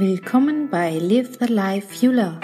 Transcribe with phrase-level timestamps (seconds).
[0.00, 2.38] Willkommen bei Live the Life You Love,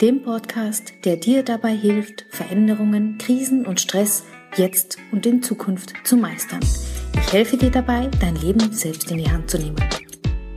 [0.00, 4.24] dem Podcast, der dir dabei hilft, Veränderungen, Krisen und Stress
[4.56, 6.58] jetzt und in Zukunft zu meistern.
[7.14, 9.76] Ich helfe dir dabei, dein Leben selbst in die Hand zu nehmen.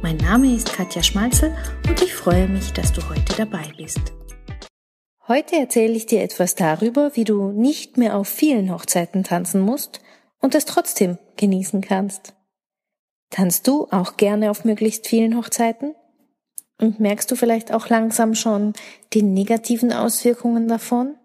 [0.02, 1.56] Mein Name ist Katja Schmalzel
[1.88, 4.12] und ich freue mich, dass du heute dabei bist.
[5.28, 10.01] Heute erzähle ich dir etwas darüber, wie du nicht mehr auf vielen Hochzeiten tanzen musst
[10.39, 12.33] und es trotzdem genießen kannst.
[13.29, 15.94] Tanzt du auch gerne auf möglichst vielen Hochzeiten?
[16.80, 18.73] Und merkst du vielleicht auch langsam schon
[19.13, 21.16] die negativen Auswirkungen davon?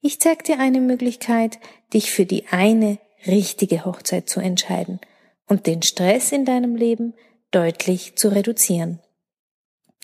[0.00, 1.58] Ich zeig dir eine Möglichkeit,
[1.92, 5.00] dich für die eine richtige Hochzeit zu entscheiden
[5.46, 7.14] und den Stress in deinem Leben
[7.50, 9.00] deutlich zu reduzieren.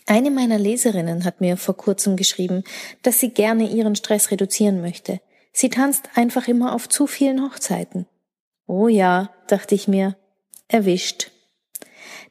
[0.06, 2.62] Eine meiner Leserinnen hat mir vor kurzem geschrieben,
[3.02, 5.20] dass sie gerne ihren Stress reduzieren möchte.
[5.52, 8.06] Sie tanzt einfach immer auf zu vielen Hochzeiten.
[8.66, 10.16] Oh ja, dachte ich mir,
[10.68, 11.30] erwischt.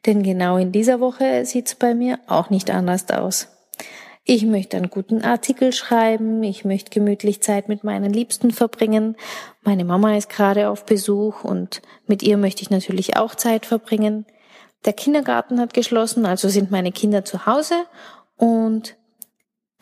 [0.05, 3.47] Denn genau in dieser Woche sieht's bei mir auch nicht anders aus.
[4.27, 9.15] Ich möchte einen guten Artikel schreiben, ich möchte gemütlich Zeit mit meinen Liebsten verbringen.
[9.62, 14.25] Meine Mama ist gerade auf Besuch und mit ihr möchte ich natürlich auch Zeit verbringen.
[14.85, 17.85] Der Kindergarten hat geschlossen, also sind meine Kinder zu Hause
[18.35, 18.95] und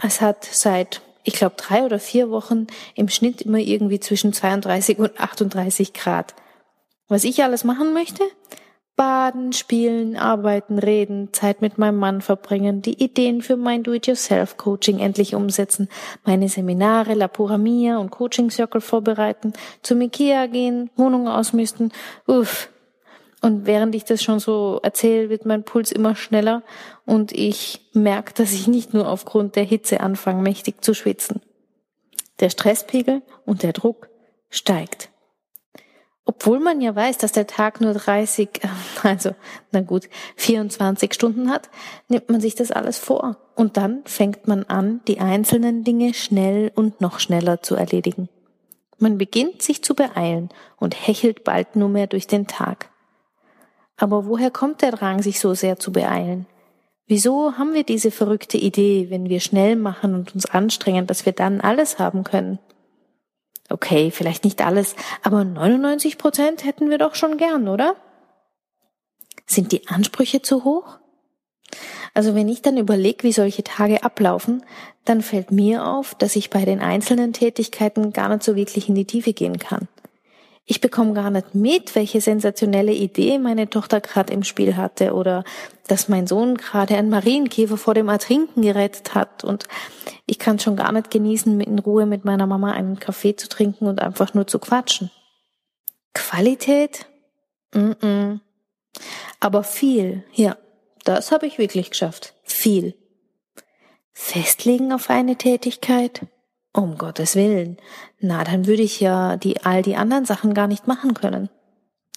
[0.02, 5.00] es hat seit, ich glaube, drei oder vier Wochen im Schnitt immer irgendwie zwischen 32
[5.00, 6.34] und 38 Grad.
[7.08, 8.24] Was ich alles machen möchte?
[8.96, 15.34] Baden, spielen, arbeiten, reden, Zeit mit meinem Mann verbringen, die Ideen für mein Do-it-yourself-Coaching endlich
[15.34, 15.90] umsetzen,
[16.24, 21.92] meine Seminare, La Pura Mia und Coaching Circle vorbereiten, zum Ikea gehen, Wohnung ausmisten,
[22.28, 22.70] uff.
[23.42, 26.62] Und während ich das schon so erzähle, wird mein Puls immer schneller
[27.06, 31.42] und ich merke, dass ich nicht nur aufgrund der Hitze anfange, mächtig zu schwitzen.
[32.40, 34.08] Der Stresspegel und der Druck
[34.50, 35.10] steigt.
[36.26, 38.50] Obwohl man ja weiß, dass der Tag nur 30,
[39.04, 39.32] also
[39.72, 41.70] na gut, 24 Stunden hat,
[42.08, 43.38] nimmt man sich das alles vor.
[43.56, 48.30] Und dann fängt man an, die einzelnen Dinge schnell und noch schneller zu erledigen.
[48.98, 52.90] Man beginnt sich zu beeilen und hechelt bald nur mehr durch den Tag.
[53.98, 56.48] Aber woher kommt der Drang, sich so sehr zu beeilen?
[57.06, 61.34] Wieso haben wir diese verrückte Idee, wenn wir schnell machen und uns anstrengen, dass wir
[61.34, 62.60] dann alles haben können?
[63.74, 67.96] Okay, vielleicht nicht alles, aber 99 Prozent hätten wir doch schon gern, oder?
[69.48, 71.00] Sind die Ansprüche zu hoch?
[72.14, 74.64] Also wenn ich dann überlege, wie solche Tage ablaufen,
[75.06, 78.94] dann fällt mir auf, dass ich bei den einzelnen Tätigkeiten gar nicht so wirklich in
[78.94, 79.88] die Tiefe gehen kann.
[80.66, 85.44] Ich bekomme gar nicht mit, welche sensationelle Idee meine Tochter gerade im Spiel hatte oder
[85.88, 89.68] dass mein Sohn gerade einen Marienkäfer vor dem Ertrinken gerettet hat und
[90.26, 93.88] ich kann schon gar nicht genießen, in Ruhe mit meiner Mama einen Kaffee zu trinken
[93.88, 95.12] und einfach nur zu quatschen.
[96.14, 97.08] Qualität?
[97.74, 98.40] Mm -mm.
[99.42, 100.56] Aber viel, ja,
[101.04, 102.34] das habe ich wirklich geschafft.
[102.44, 102.96] Viel.
[104.14, 106.22] Festlegen auf eine Tätigkeit?
[106.74, 107.78] Um Gottes Willen.
[108.20, 111.50] Na, dann würde ich ja die, all die anderen Sachen gar nicht machen können.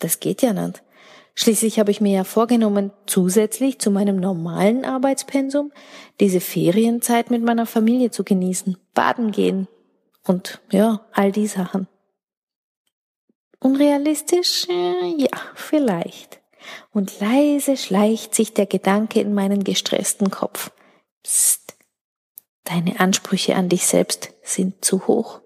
[0.00, 0.82] Das geht ja nicht.
[1.34, 5.70] Schließlich habe ich mir ja vorgenommen, zusätzlich zu meinem normalen Arbeitspensum
[6.18, 9.68] diese Ferienzeit mit meiner Familie zu genießen, baden gehen
[10.24, 11.88] und ja, all die Sachen.
[13.60, 14.66] Unrealistisch?
[14.68, 16.40] Ja, vielleicht.
[16.92, 20.70] Und leise schleicht sich der Gedanke in meinen gestressten Kopf.
[21.22, 21.65] Psst.
[22.66, 25.40] Deine Ansprüche an dich selbst sind zu hoch.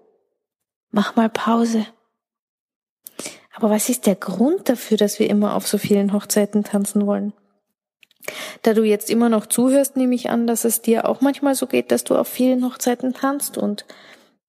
[0.89, 1.85] Mach mal Pause.
[3.53, 7.33] Aber was ist der Grund dafür, dass wir immer auf so vielen Hochzeiten tanzen wollen?
[8.63, 11.67] Da du jetzt immer noch zuhörst, nehme ich an, dass es dir auch manchmal so
[11.67, 13.57] geht, dass du auf vielen Hochzeiten tanzt.
[13.57, 13.85] Und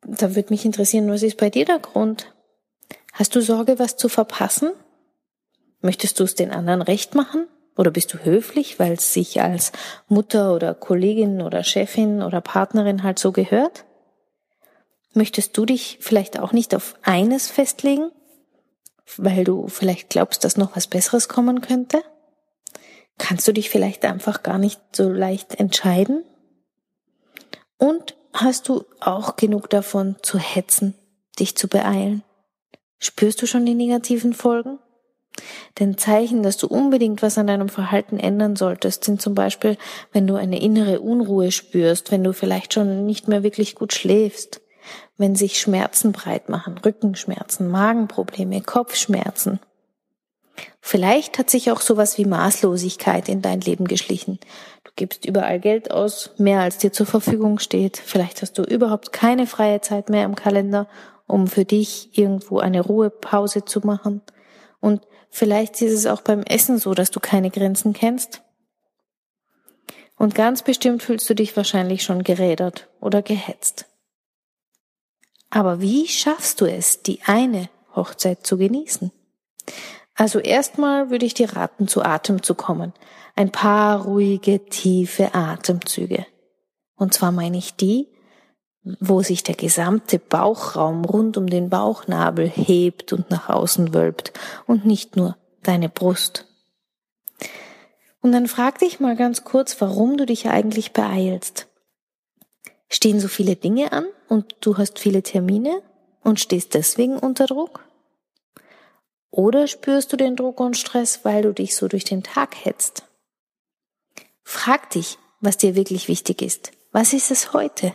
[0.03, 2.33] da würde mich interessieren, was ist bei dir der Grund?
[3.13, 4.71] Hast du Sorge, was zu verpassen?
[5.83, 7.49] Möchtest du es den anderen recht machen?
[7.77, 9.73] Oder bist du höflich, weil es sich als
[10.09, 13.85] Mutter oder Kollegin oder Chefin oder Partnerin halt so gehört?
[15.15, 18.11] Möchtest du dich vielleicht auch nicht auf eines festlegen,
[19.17, 22.03] weil du vielleicht glaubst, dass noch was Besseres kommen könnte?
[23.19, 26.25] Kannst du dich vielleicht einfach gar nicht so leicht entscheiden?
[27.79, 30.95] Und hast du auch genug davon zu hetzen,
[31.39, 32.23] dich zu beeilen?
[32.99, 34.79] Spürst du schon die negativen Folgen?
[35.79, 39.77] Denn Zeichen, dass du unbedingt was an deinem Verhalten ändern solltest, sind zum Beispiel,
[40.13, 44.61] wenn du eine innere Unruhe spürst, wenn du vielleicht schon nicht mehr wirklich gut schläfst,
[45.17, 49.61] wenn sich Schmerzen breit machen, Rückenschmerzen, Magenprobleme, Kopfschmerzen.
[50.81, 54.39] Vielleicht hat sich auch sowas wie Maßlosigkeit in dein Leben geschlichen.
[54.85, 57.97] Du gibst überall Geld aus, mehr als dir zur Verfügung steht.
[57.97, 60.89] Vielleicht hast du überhaupt keine freie Zeit mehr im Kalender,
[61.27, 64.23] um für dich irgendwo eine Ruhepause zu machen.
[64.81, 65.03] Und
[65.35, 68.43] Vielleicht ist es auch beim Essen so, dass du keine Grenzen kennst.
[70.19, 73.87] Und ganz bestimmt fühlst du dich wahrscheinlich schon gerädert oder gehetzt.
[75.49, 79.11] Aber wie schaffst du es, die eine Hochzeit zu genießen?
[80.15, 82.93] Also erstmal würde ich dir raten, zu Atem zu kommen.
[83.35, 86.27] Ein paar ruhige, tiefe Atemzüge.
[86.95, 88.07] Und zwar meine ich die,
[88.85, 94.33] wo sich der gesamte Bauchraum rund um den Bauchnabel hebt und nach außen wölbt
[94.67, 96.47] und nicht nur deine Brust.
[98.21, 101.67] Und dann frag dich mal ganz kurz, warum du dich eigentlich beeilst.
[102.89, 105.83] Stehen so viele Dinge an und du hast viele Termine
[106.23, 107.85] und stehst deswegen unter Druck?
[109.31, 113.05] Oder spürst du den Druck und Stress, weil du dich so durch den Tag hetzt?
[114.45, 116.73] Frag dich, was dir wirklich wichtig ist.
[116.93, 117.95] Was ist es heute?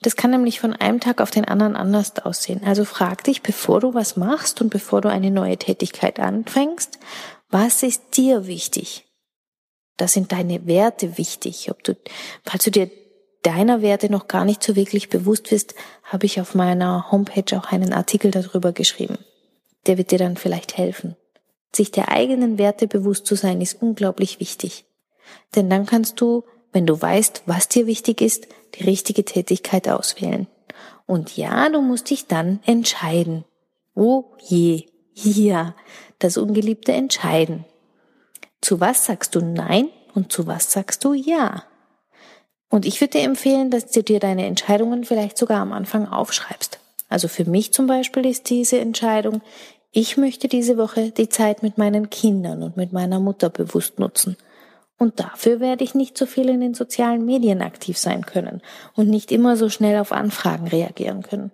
[0.00, 2.62] Das kann nämlich von einem Tag auf den anderen anders aussehen.
[2.64, 6.98] Also frag dich, bevor du was machst und bevor du eine neue Tätigkeit anfängst,
[7.50, 9.06] was ist dir wichtig?
[9.96, 11.70] Da sind deine Werte wichtig.
[11.70, 11.96] Ob du,
[12.44, 12.90] falls du dir
[13.42, 17.72] deiner Werte noch gar nicht so wirklich bewusst bist, habe ich auf meiner Homepage auch
[17.72, 19.18] einen Artikel darüber geschrieben.
[19.86, 21.16] Der wird dir dann vielleicht helfen.
[21.74, 24.84] Sich der eigenen Werte bewusst zu sein, ist unglaublich wichtig.
[25.54, 26.44] Denn dann kannst du
[26.76, 30.46] wenn du weißt, was dir wichtig ist, die richtige Tätigkeit auswählen.
[31.06, 33.46] Und ja, du musst dich dann entscheiden.
[33.94, 34.84] Oh je,
[35.14, 35.74] ja,
[36.18, 37.64] das ungeliebte Entscheiden.
[38.60, 41.64] Zu was sagst du Nein und zu was sagst du Ja?
[42.68, 46.78] Und ich würde dir empfehlen, dass du dir deine Entscheidungen vielleicht sogar am Anfang aufschreibst.
[47.08, 49.40] Also für mich zum Beispiel ist diese Entscheidung,
[49.92, 54.36] ich möchte diese Woche die Zeit mit meinen Kindern und mit meiner Mutter bewusst nutzen.
[54.98, 58.62] Und dafür werde ich nicht so viel in den sozialen Medien aktiv sein können
[58.94, 61.50] und nicht immer so schnell auf Anfragen reagieren können.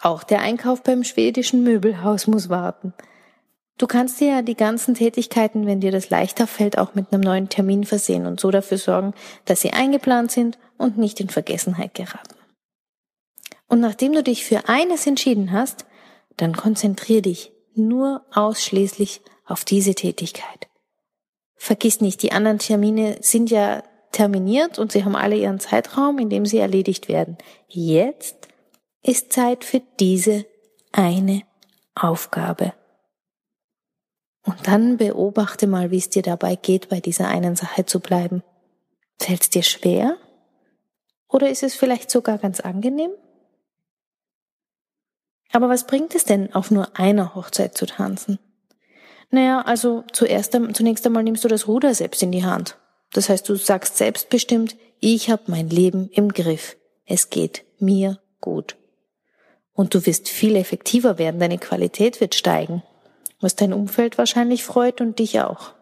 [0.00, 2.92] Auch der Einkauf beim schwedischen Möbelhaus muss warten.
[3.78, 7.22] Du kannst dir ja die ganzen Tätigkeiten, wenn dir das leichter fällt, auch mit einem
[7.22, 9.14] neuen Termin versehen und so dafür sorgen,
[9.46, 12.34] dass sie eingeplant sind und nicht in Vergessenheit geraten.
[13.68, 15.86] Und nachdem du dich für eines entschieden hast,
[16.36, 20.69] dann konzentrier dich nur ausschließlich auf diese Tätigkeit
[21.60, 26.30] vergiss nicht, die anderen Termine sind ja terminiert und sie haben alle ihren Zeitraum, in
[26.30, 27.36] dem sie erledigt werden.
[27.68, 28.48] Jetzt
[29.02, 30.46] ist Zeit für diese
[30.90, 31.42] eine
[31.94, 32.72] Aufgabe.
[34.42, 38.42] Und dann beobachte mal, wie es dir dabei geht, bei dieser einen Sache zu bleiben.
[39.18, 40.16] Fällt es dir schwer?
[41.28, 43.10] Oder ist es vielleicht sogar ganz angenehm?
[45.52, 48.38] Aber was bringt es denn, auf nur einer Hochzeit zu tanzen?
[49.30, 52.76] Naja, also zuerst, zunächst einmal nimmst du das Ruder selbst in die Hand.
[53.12, 56.76] Das heißt, du sagst selbstbestimmt, ich habe mein Leben im Griff.
[57.06, 58.76] Es geht mir gut.
[59.72, 62.82] Und du wirst viel effektiver werden, deine Qualität wird steigen,
[63.40, 65.72] was dein Umfeld wahrscheinlich freut und dich auch.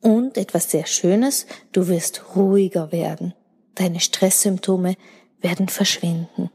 [0.00, 3.34] Und etwas sehr Schönes, du wirst ruhiger werden.
[3.74, 4.96] Deine Stresssymptome
[5.40, 6.50] werden verschwinden.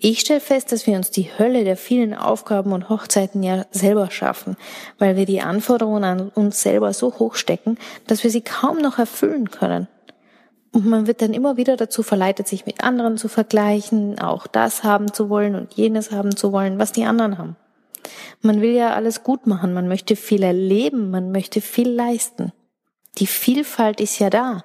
[0.00, 4.12] Ich stelle fest, dass wir uns die Hölle der vielen Aufgaben und Hochzeiten ja selber
[4.12, 4.56] schaffen,
[4.98, 9.00] weil wir die Anforderungen an uns selber so hoch stecken, dass wir sie kaum noch
[9.00, 9.88] erfüllen können.
[10.70, 14.84] Und man wird dann immer wieder dazu verleitet, sich mit anderen zu vergleichen, auch das
[14.84, 17.56] haben zu wollen und jenes haben zu wollen, was die anderen haben.
[18.40, 22.52] Man will ja alles gut machen, man möchte viel erleben, man möchte viel leisten.
[23.18, 24.64] Die Vielfalt ist ja da.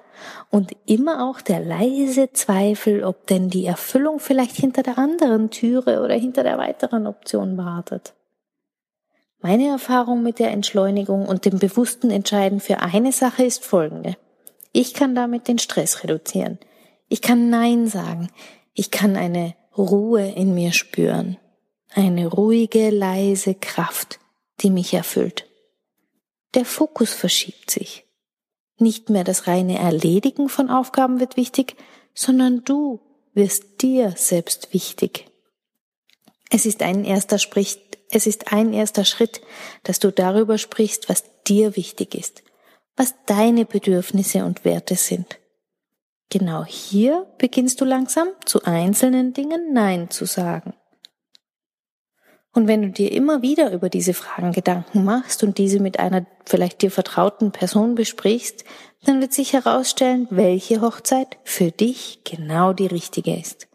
[0.50, 6.02] Und immer auch der leise Zweifel, ob denn die Erfüllung vielleicht hinter der anderen Türe
[6.02, 8.14] oder hinter der weiteren Option wartet.
[9.40, 14.16] Meine Erfahrung mit der Entschleunigung und dem bewussten Entscheiden für eine Sache ist folgende.
[14.72, 16.58] Ich kann damit den Stress reduzieren.
[17.08, 18.30] Ich kann Nein sagen.
[18.72, 21.36] Ich kann eine Ruhe in mir spüren.
[21.92, 24.18] Eine ruhige, leise Kraft,
[24.60, 25.46] die mich erfüllt.
[26.54, 28.04] Der Fokus verschiebt sich.
[28.78, 31.76] Nicht mehr das reine Erledigen von Aufgaben wird wichtig,
[32.14, 33.00] sondern du
[33.34, 35.26] wirst dir selbst wichtig.
[36.50, 39.40] Es ist ein erster Sprich, es ist ein erster Schritt,
[39.82, 42.42] dass du darüber sprichst, was dir wichtig ist,
[42.96, 45.38] was deine Bedürfnisse und Werte sind.
[46.30, 50.74] Genau hier beginnst du langsam zu einzelnen Dingen Nein zu sagen.
[52.54, 56.24] Und wenn du dir immer wieder über diese Fragen Gedanken machst und diese mit einer
[56.46, 58.64] vielleicht dir vertrauten Person besprichst,
[59.04, 63.66] dann wird sich herausstellen, welche Hochzeit für dich genau die richtige ist.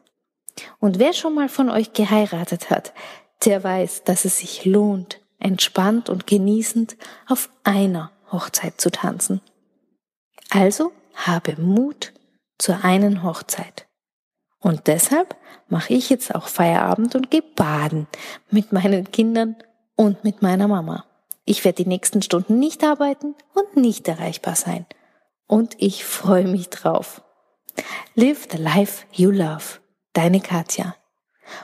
[0.80, 2.94] Und wer schon mal von euch geheiratet hat,
[3.44, 6.96] der weiß, dass es sich lohnt, entspannt und genießend
[7.28, 9.42] auf einer Hochzeit zu tanzen.
[10.50, 12.14] Also habe Mut
[12.58, 13.89] zur einen Hochzeit.
[14.62, 15.36] Und deshalb
[15.68, 18.08] mache ich jetzt auch Feierabend und gehe baden
[18.52, 19.56] mit meinen Kindern
[19.96, 21.06] und mit meiner Mama.
[21.46, 24.86] Ich werde die nächsten Stunden nicht arbeiten und nicht erreichbar sein.
[25.48, 27.22] Und ich freue mich drauf.
[28.16, 29.80] Live the life you love.
[30.14, 30.96] Deine Katja.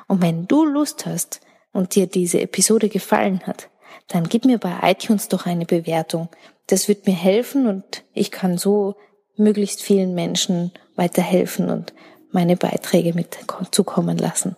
[0.08, 3.70] Und wenn du Lust hast und dir diese Episode gefallen hat,
[4.08, 6.30] dann gib mir bei iTunes doch eine Bewertung.
[6.68, 8.96] Das wird mir helfen und ich kann so
[9.38, 11.94] möglichst vielen Menschen weiterhelfen und
[12.36, 13.38] meine Beiträge mit
[13.72, 14.56] zukommen lassen.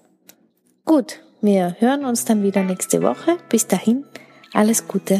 [0.83, 3.37] Gut, wir hören uns dann wieder nächste Woche.
[3.49, 4.03] Bis dahin,
[4.51, 5.19] alles Gute.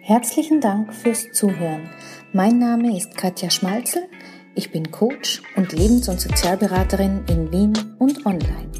[0.00, 1.88] Herzlichen Dank fürs Zuhören.
[2.32, 4.02] Mein Name ist Katja Schmalzel.
[4.56, 8.72] Ich bin Coach und Lebens- und Sozialberaterin in Wien und online.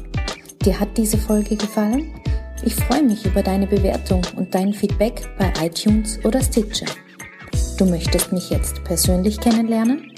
[0.65, 2.13] Dir hat diese Folge gefallen?
[2.65, 6.87] Ich freue mich über deine Bewertung und dein Feedback bei iTunes oder Stitcher.
[7.77, 10.08] Du möchtest mich jetzt persönlich kennenlernen?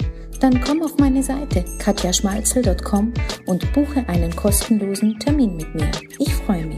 [0.42, 3.12] Dann komm auf meine Seite katjaschmalzel.com
[3.46, 5.88] und buche einen kostenlosen Termin mit mir.
[6.18, 6.71] Ich freue mich.